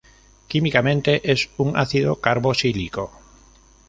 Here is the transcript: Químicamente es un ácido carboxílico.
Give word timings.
Químicamente 0.47 1.31
es 1.31 1.51
un 1.57 1.77
ácido 1.77 2.15
carboxílico. 2.19 3.11